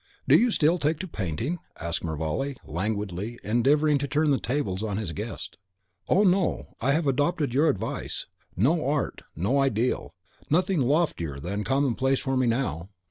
"Do 0.27 0.35
you 0.35 0.49
still 0.49 0.79
take 0.79 0.97
to 1.01 1.07
painting?" 1.07 1.59
asked 1.79 2.03
Mervale, 2.03 2.55
languidly, 2.65 3.37
endeavouring 3.43 3.99
to 3.99 4.07
turn 4.07 4.31
the 4.31 4.39
tables 4.39 4.81
on 4.81 4.97
his 4.97 5.11
guest. 5.11 5.59
"Oh, 6.09 6.23
no; 6.23 6.75
I 6.81 6.93
have 6.93 7.05
adopted 7.05 7.53
your 7.53 7.69
advice. 7.69 8.25
No 8.55 8.83
art, 8.87 9.21
no 9.35 9.59
ideal, 9.59 10.15
nothing 10.49 10.81
loftier 10.81 11.39
than 11.39 11.63
Commonplace 11.63 12.19
for 12.19 12.35
me 12.35 12.47
now. 12.47 12.89